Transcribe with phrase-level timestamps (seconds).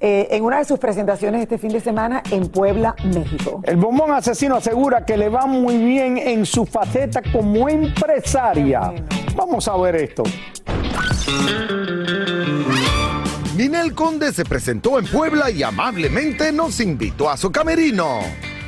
[0.00, 3.60] eh, en una de sus presentaciones este fin de semana en Puebla, México.
[3.64, 8.92] El bombón asesino asegura que le va muy bien en su faceta como empresaria.
[9.36, 10.22] Vamos a ver esto.
[13.56, 18.20] Ninel Conde se presentó en Puebla y amablemente nos invitó a su camerino.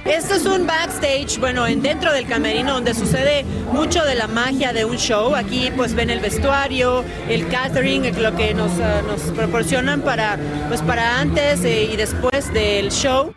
[0.09, 4.73] Este es un backstage, bueno, en dentro del camerino donde sucede mucho de la magia
[4.73, 5.35] de un show.
[5.35, 10.39] Aquí pues ven el vestuario, el catering, lo que nos, uh, nos proporcionan para,
[10.69, 13.35] pues, para antes eh, y después del show.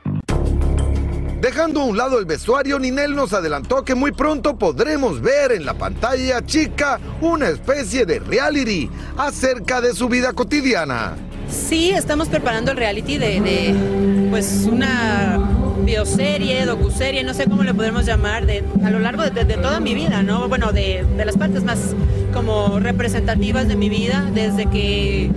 [1.41, 5.65] Dejando a un lado el vestuario, Ninel nos adelantó que muy pronto podremos ver en
[5.65, 11.15] la pantalla chica una especie de reality acerca de su vida cotidiana.
[11.49, 15.58] Sí, estamos preparando el reality de, de pues una
[15.89, 19.95] bioserie, docuserie, no sé cómo le podemos llamar, de, a lo largo de, toda mi
[19.95, 20.47] vida, ¿no?
[20.47, 21.95] Bueno, de, de las partes más
[22.31, 25.31] como representativas de mi vida, desde que,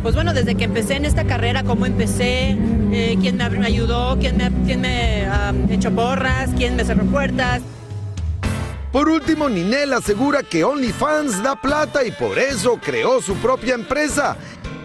[0.00, 2.56] pues bueno, desde que empecé en esta carrera, cómo empecé,
[2.92, 5.26] eh, quién me, ayudó, quién me, quién me
[5.68, 7.60] hecho porras, quién me cerró puertas.
[8.92, 14.36] Por último, Ninel asegura que OnlyFans da plata y por eso creó su propia empresa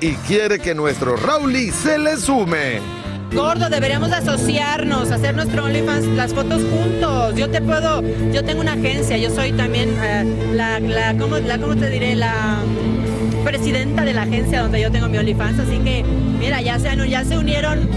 [0.01, 2.98] y quiere que nuestro Rauli se le sume.
[3.33, 7.35] Gordo, deberíamos asociarnos, hacer nuestro OnlyFans, las fotos juntos.
[7.35, 11.59] Yo te puedo, yo tengo una agencia, yo soy también eh, la, la, ¿cómo, la,
[11.59, 12.15] ¿cómo te diré?
[12.15, 16.03] La mm, presidenta de la agencia donde yo tengo mi OnlyFans, así que,
[16.39, 17.87] mira, ya se, ya se unieron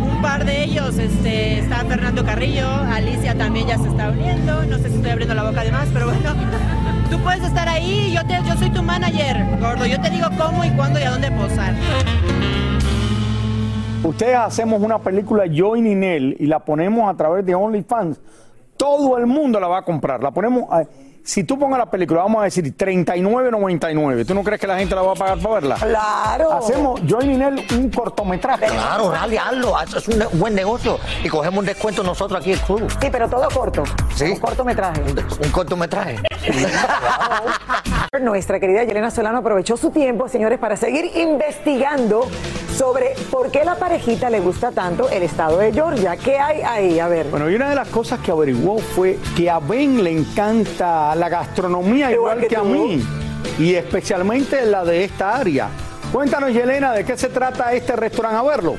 [0.00, 4.78] un par de ellos, este, está Fernando Carrillo, Alicia también ya se está uniendo, no
[4.78, 6.34] sé si estoy abriendo la boca de más, pero bueno,
[7.10, 10.64] tú puedes estar ahí, yo, te, yo soy tu manager, Gordo, yo te digo cómo
[10.64, 11.74] y cuándo y a dónde posar.
[14.04, 18.18] Ustedes hacemos una película yo y Ninel y la ponemos a través de OnlyFans.
[18.76, 20.22] Todo el mundo la va a comprar.
[20.22, 20.64] La ponemos.
[20.70, 20.84] a-
[21.24, 24.24] si tú pongas la película, vamos a decir 39.99.
[24.24, 25.74] ¿Tú no crees que la gente la va a pagar para verla?
[25.74, 26.52] Claro.
[26.54, 28.64] Hacemos yo y Ninel un cortometraje.
[28.68, 32.60] Claro, Rally, hazlo, haz- es un buen negocio y cogemos un descuento nosotros aquí el
[32.60, 32.88] club.
[32.98, 33.82] Sí, pero todo corto.
[34.14, 34.24] Sí.
[34.32, 35.02] Un cortometraje.
[35.02, 36.16] Un, un cortometraje.
[38.22, 42.26] Nuestra querida Yelena Solano aprovechó su tiempo, señores, para seguir investigando
[42.78, 46.16] sobre por qué la parejita le gusta tanto el estado de Georgia.
[46.16, 47.00] ¿Qué hay ahí?
[47.00, 47.26] A ver.
[47.26, 51.28] Bueno, y una de las cosas que averiguó fue que a Ben le encanta la
[51.28, 53.04] gastronomía igual, Igual que que, a mí,
[53.58, 55.68] y especialmente la de esta área.
[56.12, 58.76] Cuéntanos, Yelena, de qué se trata este restaurante a verlo.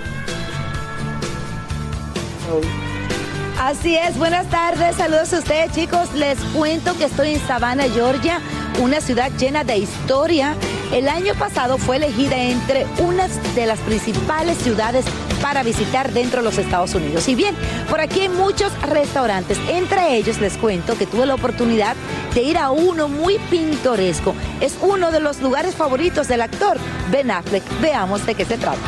[3.62, 6.14] Así es, buenas tardes, saludos a ustedes chicos.
[6.14, 8.40] Les cuento que estoy en Savannah, Georgia,
[8.81, 10.56] una ciudad llena de historia.
[10.94, 15.06] El año pasado fue elegida entre unas de las principales ciudades
[15.40, 17.28] para visitar dentro de los Estados Unidos.
[17.28, 17.56] Y bien,
[17.90, 19.60] por aquí hay muchos restaurantes.
[19.70, 21.96] Entre ellos les cuento que tuve la oportunidad
[22.34, 24.34] de ir a uno muy pintoresco.
[24.62, 26.78] Es uno de los lugares favoritos del actor
[27.12, 27.64] Ben Affleck.
[27.82, 28.80] Veamos de qué se trata.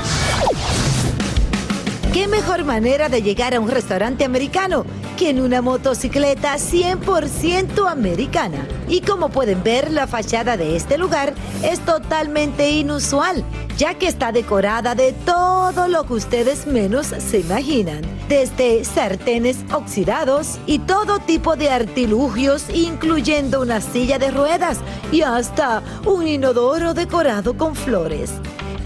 [2.13, 4.85] ¿Qué mejor manera de llegar a un restaurante americano
[5.27, 8.67] en una motocicleta 100% americana?
[8.87, 11.33] Y como pueden ver, la fachada de este lugar
[11.63, 13.43] es totalmente inusual,
[13.77, 18.01] ya que está decorada de todo lo que ustedes menos se imaginan.
[18.27, 24.79] Desde sartenes oxidados y todo tipo de artilugios, incluyendo una silla de ruedas
[25.11, 28.31] y hasta un inodoro decorado con flores.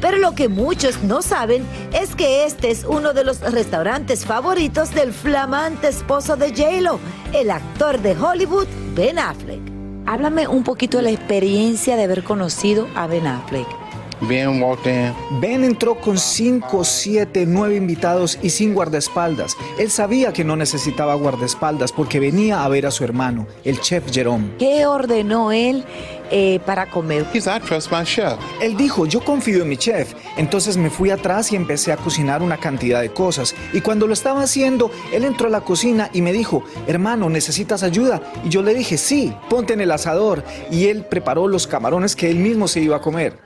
[0.01, 4.91] Pero lo que muchos no saben es que este es uno de los restaurantes favoritos
[4.93, 6.99] del flamante esposo de J-Lo,
[7.33, 9.61] el actor de Hollywood, Ben Affleck.
[10.05, 13.84] Háblame un poquito de la experiencia de haber conocido a Ben Affleck.
[14.21, 15.13] Ben walked in.
[15.39, 19.57] Ben entró con 5, 7, 9 invitados y sin guardaespaldas.
[19.77, 24.11] Él sabía que no necesitaba guardaespaldas porque venía a ver a su hermano, el chef
[24.11, 24.51] Jerome.
[24.57, 25.83] ¿Qué ordenó él
[26.31, 27.25] eh, para comer?
[27.33, 28.37] He said, I trust my chef.
[28.61, 30.13] Él dijo, yo confío en mi chef.
[30.37, 33.53] Entonces me fui atrás y empecé a cocinar una cantidad de cosas.
[33.73, 37.83] Y cuando lo estaba haciendo, él entró a la cocina y me dijo, hermano, ¿necesitas
[37.83, 38.21] ayuda?
[38.43, 40.43] Y yo le dije, sí, ponte en el asador.
[40.71, 43.45] Y él preparó los camarones que él mismo se iba a comer.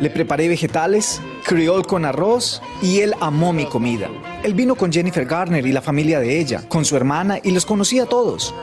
[0.00, 4.08] Le preparé vegetales, criol con arroz y él amó mi comida.
[4.42, 7.66] Él vino con Jennifer Garner y la familia de ella, con su hermana y los
[7.66, 8.54] conocí a todos.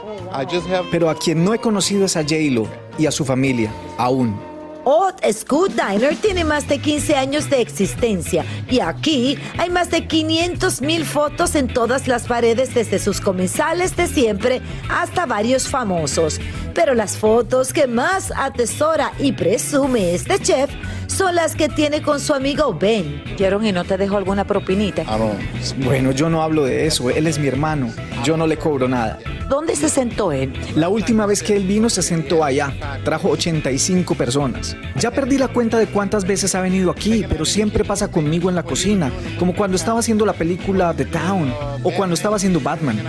[0.92, 2.68] Pero a quien no he conocido es a J-Lo
[2.98, 4.48] y a su familia, aún.
[4.91, 10.07] Old School Diner tiene más de 15 años de existencia y aquí hay más de
[10.07, 16.41] 500 mil fotos en todas las paredes desde sus comensales de siempre hasta varios famosos.
[16.74, 20.71] Pero las fotos que más atesora y presume este chef
[21.09, 23.23] son las que tiene con su amigo Ben.
[23.38, 25.03] ¿Vieron y no te dejó alguna propinita?
[25.03, 25.39] Don't.
[25.83, 27.89] Bueno, yo no hablo de eso, él es mi hermano,
[28.23, 29.19] yo no le cobro nada.
[29.50, 30.53] ¿Dónde se sentó él?
[30.75, 32.71] La última vez que él vino se sentó allá,
[33.03, 34.77] trajo 85 personas.
[34.97, 38.56] Ya perdí la cuenta de cuántas veces ha venido aquí, pero siempre pasa conmigo en
[38.56, 41.53] la cocina, como cuando estaba haciendo la película The Town
[41.83, 43.00] o cuando estaba haciendo Batman.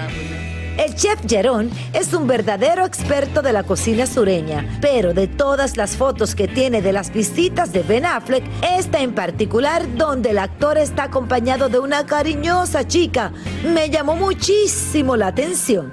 [0.78, 5.96] El chef Jerón es un verdadero experto de la cocina sureña, pero de todas las
[5.96, 8.44] fotos que tiene de las visitas de Ben Affleck,
[8.78, 13.32] esta en particular, donde el actor está acompañado de una cariñosa chica,
[13.64, 15.92] me llamó muchísimo la atención.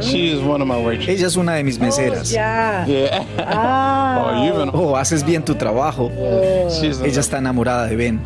[0.00, 1.18] She is one of my waitresses.
[1.18, 2.30] Ella es una de mis meseras.
[2.30, 2.84] Ya.
[2.86, 3.26] Yeah.
[3.38, 4.70] Ah.
[4.72, 4.90] oh.
[4.90, 6.10] Oh, haces bien tu trabajo.
[6.68, 8.20] She's Ella está enamorada de Ben.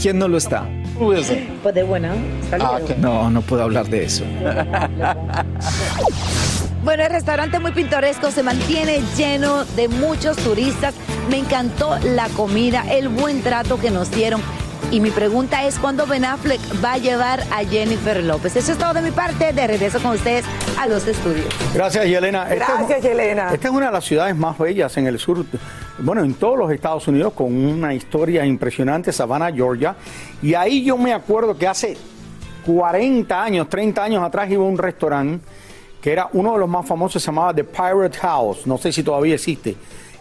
[0.00, 0.66] ¿Quién no lo está?
[0.98, 1.62] Who isn't?
[1.62, 2.14] Pues de buena.
[2.60, 2.96] Ah, okay.
[2.98, 4.24] No, no puedo hablar de eso.
[6.84, 10.94] Bueno, el restaurante muy pintoresco se mantiene lleno de muchos turistas.
[11.28, 14.40] Me encantó la comida, el buen trato que nos dieron.
[14.92, 18.54] Y mi pregunta es, ¿cuándo Ben Affleck va a llevar a Jennifer López?
[18.56, 19.52] Eso es todo de mi parte.
[19.52, 20.44] De regreso con ustedes
[20.78, 21.46] a los estudios.
[21.74, 22.44] Gracias, Yelena.
[22.50, 23.52] Esta es- Gracias, Yelena.
[23.52, 25.44] Esta es una de las ciudades más bellas en el sur,
[25.98, 29.96] bueno, en todos los Estados Unidos, con una historia impresionante, Savannah, Georgia.
[30.40, 31.96] Y ahí yo me acuerdo que hace
[32.64, 35.44] 40 años, 30 años atrás iba a un restaurante
[36.00, 39.02] que era uno de los más famosos, se llamaba The Pirate House, no sé si
[39.02, 39.74] todavía existe,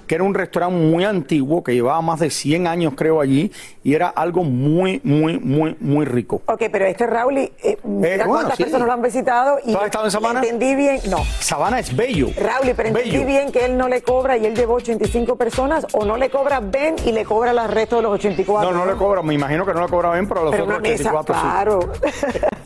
[0.07, 3.51] que era un restaurante muy antiguo, que llevaba más de 100 años creo allí,
[3.83, 6.41] y era algo muy, muy, muy, muy rico.
[6.45, 7.51] Ok, pero este Raúl, eh,
[7.83, 8.63] mira bueno, cuántas sí.
[8.63, 10.39] personas lo han visitado y ¿Tú has estado en Savannah?
[10.41, 11.23] entendí bien, no.
[11.39, 12.29] Savannah es bello.
[12.37, 13.25] Raúl, pero entendí bello.
[13.25, 16.59] bien que él no le cobra y él llevó 85 personas o no le cobra
[16.59, 18.71] Ben y le cobra al resto de los 84.
[18.71, 20.63] No, no le cobra, me imagino que no le cobra bien, pero a los Pero
[20.65, 21.41] otros una mesa, 84 sí.
[21.41, 21.79] claro.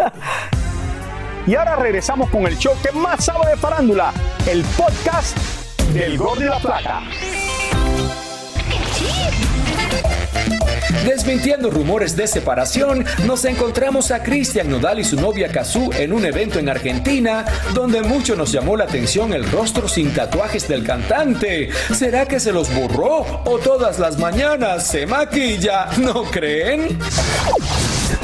[1.47, 4.13] Y ahora regresamos con el show que más sabe de farándula,
[4.47, 5.35] el podcast
[5.93, 7.01] del Gol de la Plata.
[11.05, 16.25] Desmintiendo rumores de separación, nos encontramos a Cristian Nodal y su novia Kazú en un
[16.25, 21.69] evento en Argentina, donde mucho nos llamó la atención el rostro sin tatuajes del cantante.
[21.93, 25.89] ¿Será que se los borró o todas las mañanas se maquilla?
[25.97, 26.97] ¿No creen?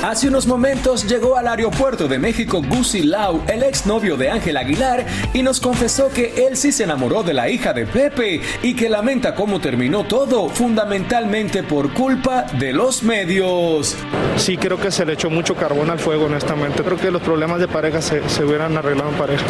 [0.03, 5.03] Hace unos momentos llegó al aeropuerto de México Gucci Lau, el exnovio de Ángel Aguilar,
[5.33, 8.87] y nos confesó que él sí se enamoró de la hija de Pepe y que
[8.87, 13.95] lamenta cómo terminó todo, fundamentalmente por culpa de los medios.
[14.37, 16.83] Sí, creo que se le echó mucho carbón al fuego, honestamente.
[16.83, 19.45] Creo que los problemas de pareja se, se hubieran arreglado en pareja.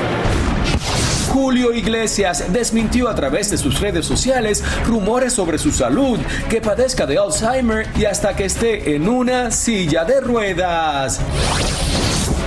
[1.30, 6.18] Julio Iglesias desmintió a través de sus redes sociales rumores sobre su salud,
[6.50, 11.20] que padezca de Alzheimer y hasta que esté en una silla de ruedas.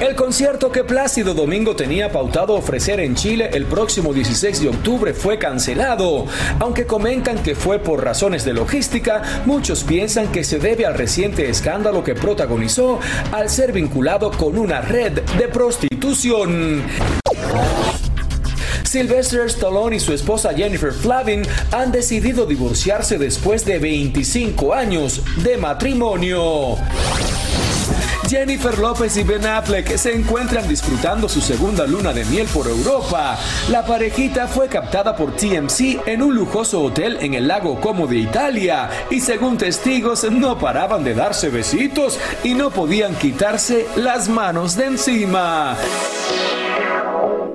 [0.00, 5.12] El concierto que Plácido Domingo tenía pautado ofrecer en Chile el próximo 16 de octubre
[5.12, 6.26] fue cancelado.
[6.60, 11.50] Aunque comentan que fue por razones de logística, muchos piensan que se debe al reciente
[11.50, 13.00] escándalo que protagonizó
[13.32, 16.84] al ser vinculado con una red de prostitución.
[18.84, 21.42] Sylvester Stallone y su esposa Jennifer Flavin
[21.72, 26.78] han decidido divorciarse después de 25 años de matrimonio.
[28.28, 33.38] Jennifer López y Ben Affleck se encuentran disfrutando su segunda luna de miel por Europa.
[33.70, 38.16] La parejita fue captada por TMC en un lujoso hotel en el lago Como de
[38.16, 44.76] Italia y según testigos no paraban de darse besitos y no podían quitarse las manos
[44.76, 45.76] de encima.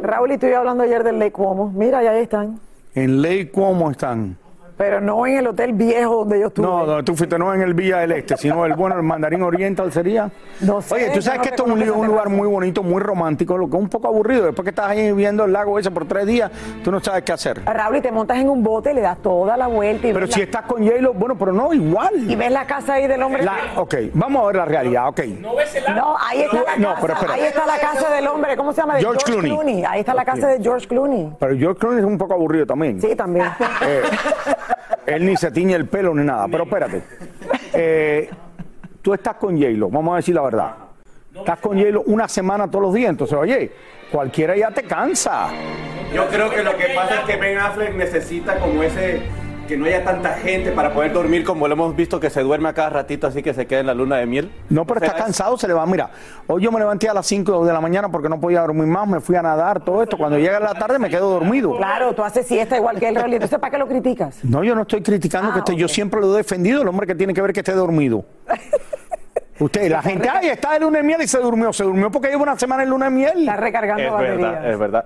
[0.02, 1.72] Raúl y tú y yo hablando ayer del Lake Como.
[1.72, 2.60] Mira, ya están.
[2.94, 4.38] En Ley, ¿cómo están?
[4.78, 6.66] Pero no en el hotel viejo donde yo estuve.
[6.66, 9.44] No, no, tú fuiste no en el Villa del Este, sino el bueno, el Mandarín
[9.44, 10.32] Oriental sería.
[10.62, 13.02] No sé, Oye, tú sabes no que esto es un, un lugar muy bonito, muy
[13.02, 14.46] romántico, lo que es un poco aburrido.
[14.46, 16.52] Después que estás ahí viendo el lago ese por tres días,
[16.84, 17.62] tú no sabes qué hacer.
[17.66, 20.34] Raúl, y te montas en un bote, le das toda la vuelta y Pero ves
[20.34, 22.12] si la- estás con J-Lo, bueno, pero no, igual.
[22.30, 23.44] y ves la casa ahí del hombre.
[23.44, 25.20] La- ok, vamos a ver la realidad, ok.
[25.96, 27.02] No, ahí está la No, casa.
[27.02, 27.34] pero espera.
[27.34, 28.96] ahí está la casa del hombre, ¿cómo se llama?
[28.96, 29.84] De George Clooney.
[29.88, 31.32] Ahí está la casa de George Clooney.
[31.40, 33.00] Pero George Clooney es un poco aburrido también.
[33.00, 33.46] Sí, también.
[33.86, 34.02] Eh,
[35.06, 37.04] él ni se tiñe el pelo ni nada, pero espérate.
[37.74, 38.30] Eh,
[39.02, 40.76] tú estás con J-Lo, vamos a decir la verdad.
[41.36, 43.72] Estás con J-Lo una semana todos los días, entonces, oye,
[44.12, 45.50] cualquiera ya te cansa.
[46.14, 49.24] Yo creo que lo que pasa es que Ben Affleck necesita como ese
[49.68, 52.70] que no haya tanta gente para poder dormir como lo hemos visto que se duerme
[52.70, 54.52] a cada ratito así que se queda en la luna de miel.
[54.70, 55.86] No, pero está cansado, se le va.
[55.86, 56.10] Mira,
[56.48, 59.08] hoy yo me levanté a las 5 de la mañana porque no podía dormir más,
[59.08, 60.18] me fui a nadar, todo esto.
[60.18, 61.76] Cuando llega la tarde me quedo dormido.
[61.78, 63.36] Claro, tú haces siesta igual que él, Rolly.
[63.36, 64.44] Entonces, ¿para qué lo criticas?
[64.44, 67.08] No, yo no estoy criticando Ah, que esté, yo siempre lo he defendido, el hombre
[67.08, 68.26] que tiene que ver que esté dormido.
[69.60, 71.72] Usted, la gente, ay, está de luna de miel y se durmió.
[71.72, 73.40] Se durmió porque lleva una semana en luna de miel.
[73.42, 74.38] Está recargando Es baterías.
[74.52, 75.06] verdad, es verdad.